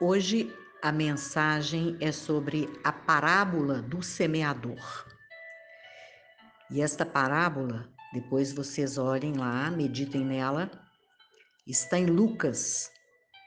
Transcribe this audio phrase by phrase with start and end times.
[0.00, 5.06] Hoje a mensagem é sobre a parábola do semeador.
[6.68, 10.68] E esta parábola, depois vocês olhem lá, meditem nela,
[11.64, 12.90] está em Lucas,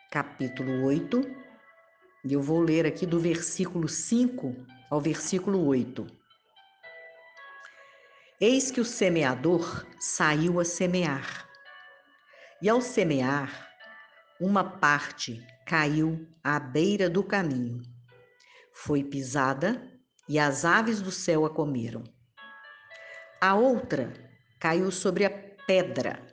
[0.10, 1.20] capítulo 8,
[2.24, 4.56] e eu vou ler aqui do versículo 5
[4.90, 6.08] ao versículo 8.
[8.40, 11.46] Eis que o semeador saiu a semear.
[12.62, 13.70] E ao semear,
[14.40, 17.82] uma parte caiu à beira do caminho.
[18.74, 19.82] Foi pisada
[20.28, 22.06] e as aves do céu a comeram.
[23.42, 24.14] A outra
[24.60, 26.26] caiu sobre a pedra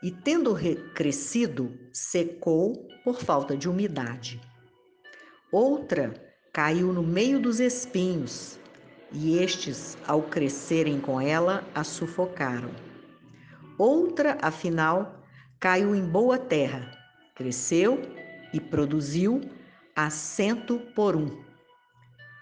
[0.00, 0.56] e, tendo
[0.94, 4.40] crescido, secou por falta de umidade.
[5.50, 6.14] Outra
[6.52, 8.56] caiu no meio dos espinhos
[9.12, 12.70] e estes, ao crescerem com ela, a sufocaram.
[13.76, 15.24] Outra, afinal,
[15.58, 16.96] caiu em boa terra,
[17.34, 18.19] cresceu
[18.52, 19.40] e produziu
[19.94, 21.44] a cento por um.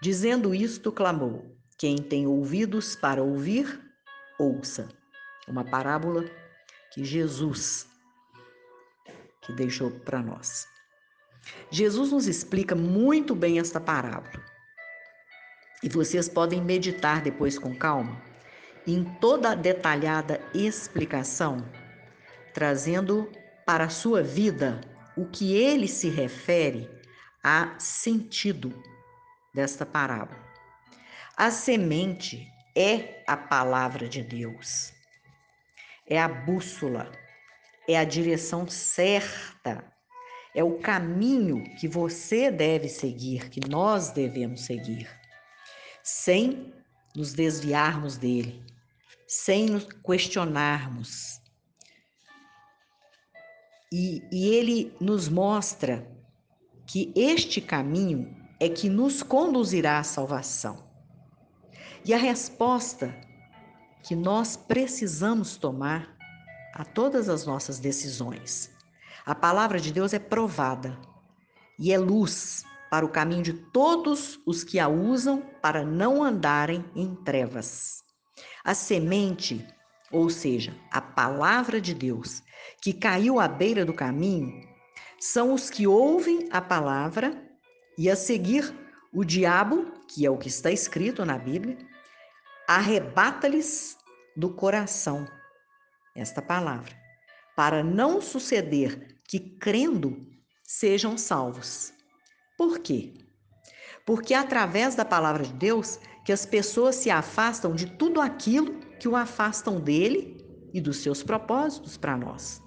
[0.01, 3.79] Dizendo isto, clamou: Quem tem ouvidos para ouvir,
[4.37, 4.87] ouça.
[5.47, 6.25] Uma parábola
[6.91, 7.87] que Jesus
[9.41, 10.67] que deixou para nós.
[11.71, 14.43] Jesus nos explica muito bem esta parábola.
[15.81, 18.21] E vocês podem meditar depois com calma
[18.85, 21.63] em toda a detalhada explicação,
[22.53, 23.31] trazendo
[23.65, 24.81] para a sua vida
[25.19, 26.89] o que ele se refere
[27.43, 28.73] a sentido
[29.53, 30.39] desta parábola.
[31.35, 34.93] A semente é a palavra de Deus,
[36.07, 37.11] é a bússola,
[37.87, 39.83] é a direção certa,
[40.55, 45.09] é o caminho que você deve seguir, que nós devemos seguir
[46.03, 46.73] sem
[47.15, 48.63] nos desviarmos dele,
[49.27, 51.38] sem nos questionarmos.
[53.91, 56.07] E, e ele nos mostra
[56.85, 60.83] que este caminho é que nos conduzirá à salvação.
[62.05, 63.15] E a resposta
[64.03, 66.15] que nós precisamos tomar
[66.73, 68.71] a todas as nossas decisões.
[69.25, 70.97] A palavra de Deus é provada
[71.77, 76.83] e é luz para o caminho de todos os que a usam para não andarem
[76.95, 78.03] em trevas.
[78.63, 79.65] A semente,
[80.11, 82.41] ou seja, a palavra de Deus,
[82.81, 84.67] que caiu à beira do caminho,
[85.19, 87.41] são os que ouvem a palavra
[87.97, 88.73] e a seguir
[89.13, 91.77] o diabo, que é o que está escrito na Bíblia,
[92.67, 93.97] arrebata-lhes
[94.35, 95.27] do coração
[96.15, 96.95] esta palavra,
[97.55, 100.19] para não suceder que crendo
[100.63, 101.93] sejam salvos.
[102.57, 103.13] Por quê?
[104.05, 109.07] Porque através da palavra de Deus que as pessoas se afastam de tudo aquilo que
[109.07, 110.37] o afastam dele
[110.71, 112.61] e dos seus propósitos para nós.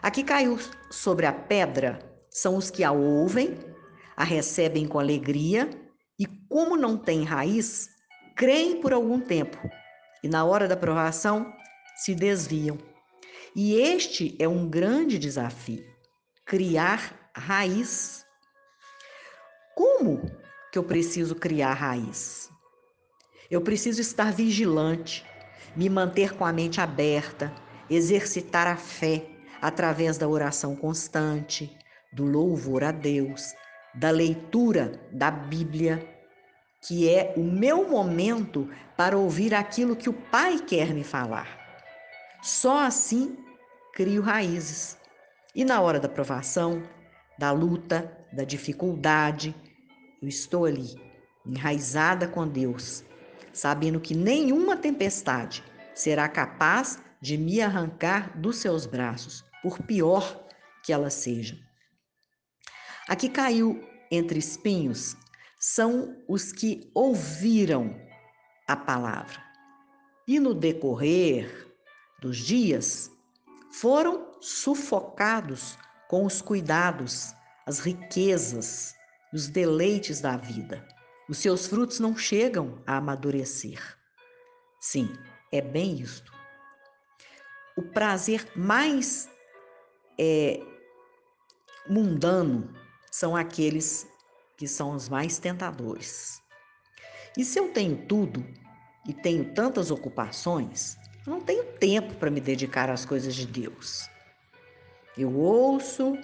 [0.00, 0.58] Aqui caiu
[0.90, 1.98] sobre a pedra
[2.30, 3.58] são os que a ouvem,
[4.16, 5.68] a recebem com alegria
[6.18, 7.90] e, como não tem raiz,
[8.34, 9.58] creem por algum tempo
[10.24, 11.52] e, na hora da provação,
[11.96, 12.78] se desviam.
[13.54, 15.84] E este é um grande desafio:
[16.46, 18.24] criar raiz
[19.74, 20.22] como
[20.72, 22.50] que eu preciso criar raiz?
[23.50, 25.24] Eu preciso estar vigilante,
[25.76, 27.52] me manter com a mente aberta,
[27.88, 29.26] exercitar a fé
[29.60, 31.76] através da oração constante,
[32.12, 33.54] do louvor a Deus,
[33.94, 36.08] da leitura da Bíblia,
[36.86, 41.58] que é o meu momento para ouvir aquilo que o Pai quer me falar.
[42.42, 43.36] Só assim
[43.94, 44.96] crio raízes.
[45.54, 46.82] E na hora da provação,
[47.38, 49.54] da luta, da dificuldade,
[50.20, 50.94] eu estou ali,
[51.46, 53.04] enraizada com Deus,
[53.52, 55.62] sabendo que nenhuma tempestade
[55.94, 60.44] será capaz de me arrancar dos seus braços, por pior
[60.82, 61.56] que ela seja.
[63.08, 63.80] Aqui caiu
[64.10, 65.16] entre espinhos
[65.62, 67.96] são os que ouviram
[68.66, 69.40] a palavra.
[70.26, 71.72] E no decorrer
[72.20, 73.08] dos dias
[73.70, 75.78] foram sufocados
[76.08, 77.32] com os cuidados,
[77.64, 78.94] as riquezas,
[79.32, 80.84] os deleites da vida.
[81.28, 83.80] Os seus frutos não chegam a amadurecer.
[84.80, 85.12] Sim,
[85.52, 86.32] é bem isto.
[87.76, 89.28] O prazer mais
[90.18, 90.60] é,
[91.88, 92.72] mundano
[93.10, 94.06] são aqueles
[94.56, 96.42] que são os mais tentadores.
[97.36, 98.44] E se eu tenho tudo
[99.08, 100.96] e tenho tantas ocupações,
[101.26, 104.08] eu não tenho tempo para me dedicar às coisas de Deus.
[105.16, 106.18] Eu ouço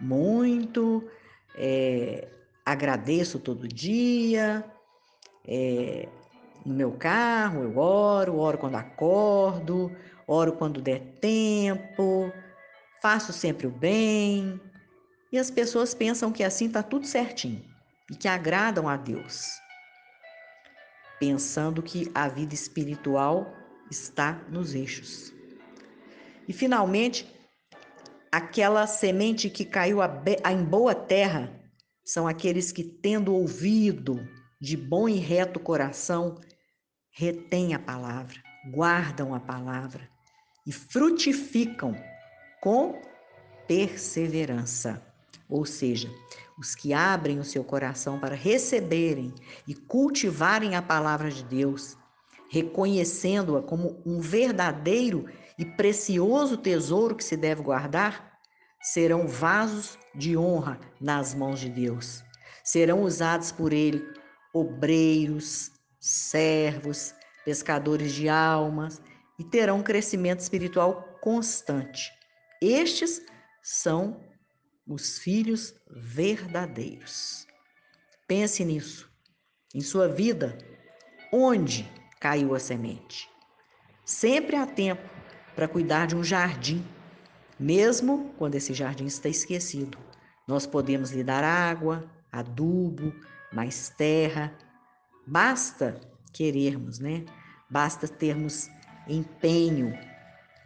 [0.00, 1.08] muito,
[1.54, 2.28] é,
[2.64, 4.64] agradeço todo dia,
[5.46, 6.08] é,
[6.64, 9.90] no meu carro eu oro, oro quando acordo,
[10.26, 12.32] oro quando der tempo,
[13.00, 14.60] faço sempre o bem,
[15.32, 17.64] E as pessoas pensam que assim está tudo certinho
[18.10, 19.48] e que agradam a Deus,
[21.18, 23.50] pensando que a vida espiritual
[23.90, 25.32] está nos eixos.
[26.46, 27.26] E finalmente,
[28.30, 29.98] aquela semente que caiu
[30.50, 31.61] em boa terra
[32.04, 34.26] são aqueles que, tendo ouvido
[34.60, 36.40] de bom e reto coração,
[37.10, 38.36] retêm a palavra,
[38.72, 40.08] guardam a palavra
[40.66, 41.94] e frutificam
[42.60, 43.00] com
[43.66, 45.04] perseverança.
[45.48, 46.10] Ou seja,
[46.58, 49.34] os que abrem o seu coração para receberem
[49.66, 51.96] e cultivarem a palavra de Deus,
[52.48, 55.28] reconhecendo-a como um verdadeiro
[55.58, 58.31] e precioso tesouro que se deve guardar,
[58.82, 62.22] serão vasos de honra nas mãos de Deus.
[62.64, 64.04] Serão usados por Ele
[64.52, 67.14] obreiros, servos,
[67.44, 69.00] pescadores de almas
[69.38, 72.12] e terão um crescimento espiritual constante.
[72.60, 73.22] Estes
[73.62, 74.20] são
[74.86, 77.46] os filhos verdadeiros.
[78.26, 79.10] Pense nisso.
[79.74, 80.58] Em sua vida,
[81.32, 81.90] onde
[82.20, 83.28] caiu a semente?
[84.04, 85.08] Sempre há tempo
[85.54, 86.84] para cuidar de um jardim,
[87.62, 89.96] mesmo quando esse jardim está esquecido.
[90.46, 93.14] Nós podemos lhe dar água, adubo,
[93.52, 94.52] mais terra.
[95.26, 96.00] Basta
[96.32, 97.24] querermos, né?
[97.70, 98.68] Basta termos
[99.08, 99.96] empenho,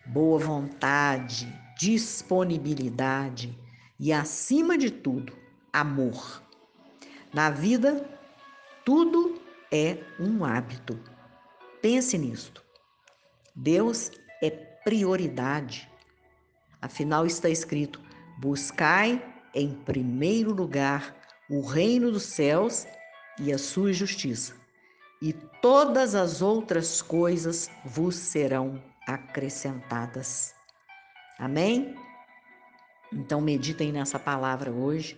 [0.07, 1.47] boa vontade,
[1.79, 3.57] disponibilidade
[4.01, 5.37] e, acima de tudo,
[5.73, 6.43] amor.
[7.33, 8.09] Na vida,
[8.85, 9.41] tudo
[9.71, 10.99] é um hábito.
[11.83, 12.65] Pense nisto.
[13.55, 14.11] Deus
[14.43, 15.89] é prioridade.
[16.81, 18.01] Afinal, está escrito:
[18.39, 19.23] buscai
[19.55, 21.17] em primeiro lugar
[21.49, 22.87] o reino dos céus
[23.39, 24.55] e a sua justiça,
[25.23, 30.55] e todas as outras coisas vos serão acrescentadas.
[31.39, 31.95] Amém?
[33.13, 35.17] Então meditem nessa palavra hoje.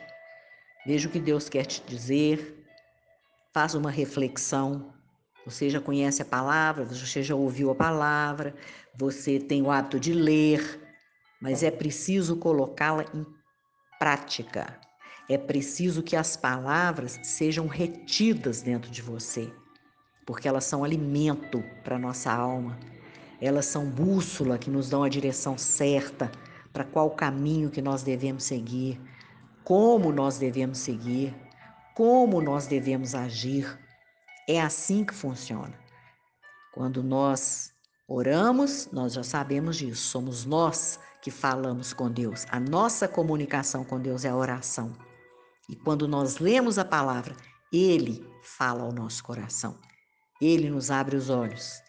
[0.87, 2.64] Veja o que Deus quer te dizer.
[3.52, 4.93] Faça uma reflexão.
[5.44, 8.54] Você já conhece a palavra, você já ouviu a palavra,
[8.94, 10.88] você tem o hábito de ler,
[11.40, 13.25] mas é preciso colocá-la em
[13.99, 14.81] prática.
[15.29, 19.52] É preciso que as palavras sejam retidas dentro de você,
[20.26, 22.79] porque elas são alimento para nossa alma.
[23.40, 26.31] Elas são bússola que nos dão a direção certa
[26.73, 29.00] para qual caminho que nós devemos seguir,
[29.64, 31.35] como nós devemos seguir,
[31.94, 33.79] como nós devemos agir.
[34.49, 35.79] É assim que funciona.
[36.73, 37.73] Quando nós
[38.08, 40.08] oramos, nós já sabemos disso.
[40.08, 42.47] Somos nós que falamos com Deus.
[42.50, 44.93] A nossa comunicação com Deus é a oração.
[45.69, 47.37] E quando nós lemos a palavra,
[47.73, 49.79] Ele fala ao nosso coração.
[50.41, 51.82] Ele nos abre os olhos.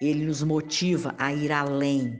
[0.00, 2.18] Ele nos motiva a ir além.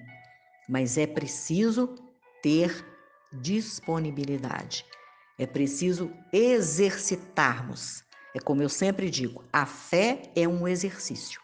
[0.69, 1.95] Mas é preciso
[2.43, 2.87] ter
[3.33, 4.85] disponibilidade.
[5.39, 8.05] É preciso exercitarmos.
[8.35, 11.41] É como eu sempre digo, a fé é um exercício.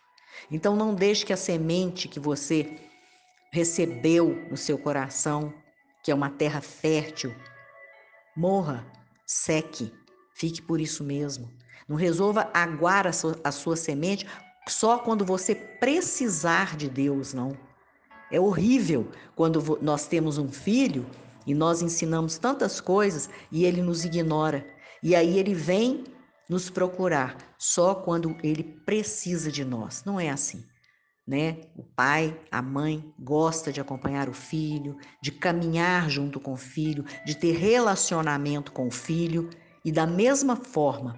[0.50, 2.79] Então não deixe que a semente que você
[3.53, 5.53] recebeu no seu coração,
[6.03, 7.35] que é uma terra fértil,
[8.37, 8.87] morra,
[9.27, 9.93] seque,
[10.35, 11.50] fique por isso mesmo.
[11.89, 14.27] Não resolva aguar a sua, a sua semente
[14.69, 17.56] só quando você precisar de Deus, não.
[18.31, 21.06] É horrível quando nós temos um filho
[21.47, 24.67] e nós ensinamos tantas coisas e ele nos ignora.
[25.02, 26.05] E aí ele vem
[26.49, 30.05] nos procurar só quando ele precisa de nós.
[30.05, 30.62] Não é assim,
[31.28, 31.58] né?
[31.76, 37.04] O pai, a mãe gosta de acompanhar o filho, de caminhar junto com o filho,
[37.26, 39.50] de ter relacionamento com o filho
[39.85, 41.16] e da mesma forma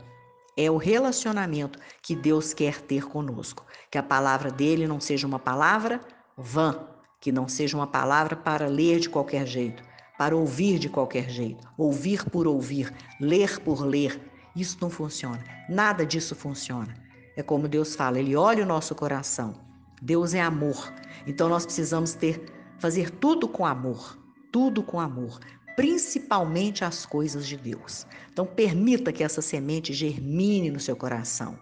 [0.56, 3.64] é o relacionamento que Deus quer ter conosco.
[3.88, 6.00] Que a palavra dele não seja uma palavra
[6.36, 6.88] vã,
[7.20, 9.80] que não seja uma palavra para ler de qualquer jeito,
[10.18, 14.20] para ouvir de qualquer jeito, ouvir por ouvir, ler por ler.
[14.56, 15.42] Isso não funciona.
[15.68, 16.92] Nada disso funciona.
[17.36, 19.69] É como Deus fala, ele olha o nosso coração.
[20.00, 20.92] Deus é amor.
[21.26, 22.44] Então nós precisamos ter
[22.78, 24.18] fazer tudo com amor,
[24.50, 25.38] tudo com amor,
[25.76, 28.06] principalmente as coisas de Deus.
[28.32, 31.58] Então permita que essa semente germine no seu coração.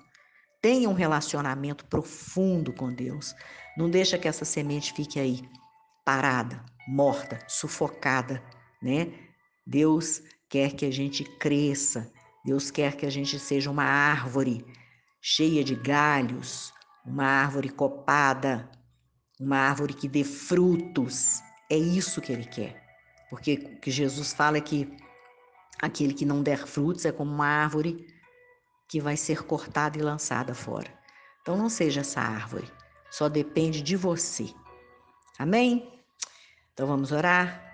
[0.61, 3.35] Tenha um relacionamento profundo com Deus.
[3.77, 5.43] Não deixa que essa semente fique aí
[6.05, 8.43] parada, morta, sufocada,
[8.83, 9.13] né?
[9.67, 12.11] Deus quer que a gente cresça.
[12.45, 14.65] Deus quer que a gente seja uma árvore
[15.21, 16.73] cheia de galhos,
[17.09, 18.69] uma árvore copada,
[19.41, 21.41] uma árvore que dê frutos.
[21.71, 22.83] É isso que ele quer.
[23.31, 24.97] Porque o que Jesus fala é que
[25.81, 28.07] aquele que não der frutos é como uma árvore
[28.89, 30.93] que vai ser cortada e lançada fora.
[31.43, 32.71] Então não seja essa árvore.
[33.11, 34.53] Só depende de você.
[35.39, 36.01] Amém?
[36.73, 37.65] Então vamos orar.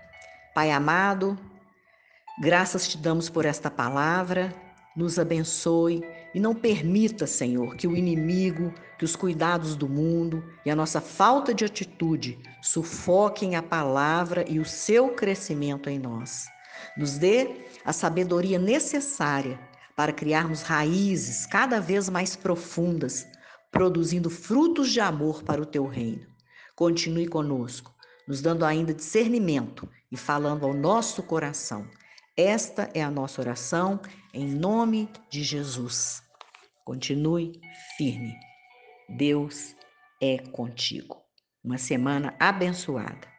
[0.55, 1.39] Pai amado,
[2.37, 4.53] Graças te damos por esta palavra,
[4.97, 6.03] nos abençoe
[6.35, 11.01] e não permita, Senhor, que o inimigo, que os cuidados do mundo e a nossa
[11.01, 16.47] falta de atitude sufoquem a palavra e o seu crescimento em nós.
[16.97, 19.61] Nos dê a sabedoria necessária
[19.95, 23.27] para criarmos raízes cada vez mais profundas,
[23.71, 26.27] produzindo frutos de amor para o teu reino.
[26.75, 27.95] Continue conosco,
[28.27, 31.87] nos dando ainda discernimento e falando ao nosso coração.
[32.37, 34.01] Esta é a nossa oração
[34.33, 36.24] em nome de Jesus.
[36.85, 37.61] Continue
[37.97, 38.39] firme.
[39.09, 39.75] Deus
[40.21, 41.23] é contigo.
[41.63, 43.34] Uma semana abençoada.